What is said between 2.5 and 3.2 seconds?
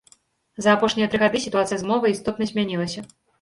змянілася.